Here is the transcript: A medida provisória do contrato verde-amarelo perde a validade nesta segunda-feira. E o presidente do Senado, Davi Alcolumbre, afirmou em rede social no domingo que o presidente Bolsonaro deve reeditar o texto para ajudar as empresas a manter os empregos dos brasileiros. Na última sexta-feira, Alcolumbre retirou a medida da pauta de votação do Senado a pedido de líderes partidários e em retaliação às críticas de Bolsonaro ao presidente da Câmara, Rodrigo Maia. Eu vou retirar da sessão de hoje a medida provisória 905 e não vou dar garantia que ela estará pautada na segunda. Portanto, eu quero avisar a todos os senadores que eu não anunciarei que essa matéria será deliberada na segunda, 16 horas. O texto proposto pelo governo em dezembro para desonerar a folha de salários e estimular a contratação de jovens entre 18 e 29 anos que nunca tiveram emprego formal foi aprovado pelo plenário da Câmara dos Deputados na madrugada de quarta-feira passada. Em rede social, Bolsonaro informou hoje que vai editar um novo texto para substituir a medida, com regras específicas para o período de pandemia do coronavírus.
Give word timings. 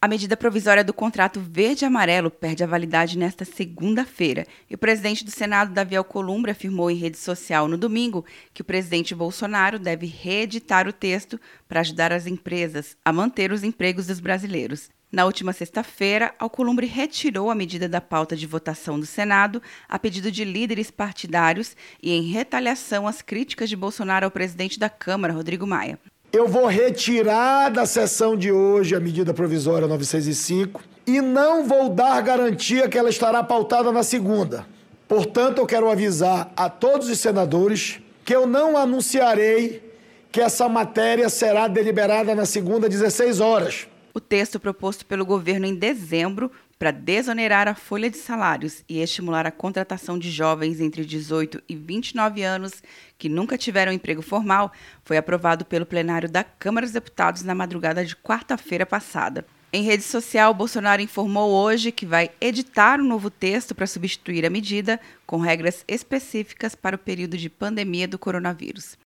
A 0.00 0.06
medida 0.06 0.36
provisória 0.36 0.84
do 0.84 0.94
contrato 0.94 1.40
verde-amarelo 1.40 2.30
perde 2.30 2.62
a 2.62 2.68
validade 2.68 3.18
nesta 3.18 3.44
segunda-feira. 3.44 4.46
E 4.70 4.74
o 4.76 4.78
presidente 4.78 5.24
do 5.24 5.30
Senado, 5.32 5.74
Davi 5.74 5.96
Alcolumbre, 5.96 6.52
afirmou 6.52 6.88
em 6.88 6.94
rede 6.94 7.18
social 7.18 7.66
no 7.66 7.76
domingo 7.76 8.24
que 8.54 8.62
o 8.62 8.64
presidente 8.64 9.12
Bolsonaro 9.12 9.76
deve 9.76 10.06
reeditar 10.06 10.86
o 10.86 10.92
texto 10.92 11.40
para 11.68 11.80
ajudar 11.80 12.12
as 12.12 12.28
empresas 12.28 12.96
a 13.04 13.12
manter 13.12 13.50
os 13.50 13.64
empregos 13.64 14.06
dos 14.06 14.20
brasileiros. 14.20 14.88
Na 15.10 15.24
última 15.24 15.52
sexta-feira, 15.52 16.32
Alcolumbre 16.38 16.86
retirou 16.86 17.50
a 17.50 17.54
medida 17.54 17.88
da 17.88 18.00
pauta 18.00 18.36
de 18.36 18.46
votação 18.46 19.00
do 19.00 19.06
Senado 19.06 19.60
a 19.88 19.98
pedido 19.98 20.30
de 20.30 20.44
líderes 20.44 20.92
partidários 20.92 21.74
e 22.00 22.12
em 22.12 22.30
retaliação 22.30 23.08
às 23.08 23.20
críticas 23.20 23.68
de 23.68 23.74
Bolsonaro 23.74 24.26
ao 24.26 24.30
presidente 24.30 24.78
da 24.78 24.88
Câmara, 24.88 25.32
Rodrigo 25.32 25.66
Maia. 25.66 25.98
Eu 26.30 26.46
vou 26.46 26.66
retirar 26.66 27.70
da 27.70 27.86
sessão 27.86 28.36
de 28.36 28.52
hoje 28.52 28.94
a 28.94 29.00
medida 29.00 29.32
provisória 29.32 29.88
905 29.88 30.82
e 31.06 31.22
não 31.22 31.64
vou 31.66 31.88
dar 31.88 32.20
garantia 32.20 32.86
que 32.86 32.98
ela 32.98 33.08
estará 33.08 33.42
pautada 33.42 33.90
na 33.90 34.02
segunda. 34.02 34.66
Portanto, 35.08 35.58
eu 35.58 35.66
quero 35.66 35.90
avisar 35.90 36.52
a 36.54 36.68
todos 36.68 37.08
os 37.08 37.18
senadores 37.18 37.98
que 38.26 38.36
eu 38.36 38.46
não 38.46 38.76
anunciarei 38.76 39.82
que 40.30 40.38
essa 40.38 40.68
matéria 40.68 41.30
será 41.30 41.66
deliberada 41.66 42.34
na 42.34 42.44
segunda, 42.44 42.90
16 42.90 43.40
horas. 43.40 43.88
O 44.12 44.20
texto 44.20 44.60
proposto 44.60 45.06
pelo 45.06 45.24
governo 45.24 45.64
em 45.64 45.74
dezembro 45.74 46.52
para 46.78 46.90
desonerar 46.90 47.66
a 47.66 47.74
folha 47.74 48.08
de 48.08 48.16
salários 48.16 48.84
e 48.88 49.00
estimular 49.00 49.46
a 49.46 49.50
contratação 49.50 50.18
de 50.18 50.30
jovens 50.30 50.80
entre 50.80 51.04
18 51.04 51.62
e 51.68 51.74
29 51.74 52.42
anos 52.42 52.82
que 53.18 53.28
nunca 53.28 53.58
tiveram 53.58 53.92
emprego 53.92 54.22
formal 54.22 54.72
foi 55.04 55.16
aprovado 55.16 55.64
pelo 55.64 55.84
plenário 55.84 56.28
da 56.28 56.44
Câmara 56.44 56.86
dos 56.86 56.92
Deputados 56.92 57.42
na 57.42 57.54
madrugada 57.54 58.04
de 58.04 58.14
quarta-feira 58.14 58.86
passada. 58.86 59.44
Em 59.70 59.82
rede 59.82 60.02
social, 60.02 60.54
Bolsonaro 60.54 61.02
informou 61.02 61.50
hoje 61.50 61.92
que 61.92 62.06
vai 62.06 62.30
editar 62.40 63.00
um 63.00 63.04
novo 63.04 63.28
texto 63.28 63.74
para 63.74 63.86
substituir 63.86 64.46
a 64.46 64.50
medida, 64.50 64.98
com 65.26 65.36
regras 65.38 65.84
específicas 65.86 66.74
para 66.74 66.96
o 66.96 66.98
período 66.98 67.36
de 67.36 67.50
pandemia 67.50 68.08
do 68.08 68.18
coronavírus. 68.18 68.96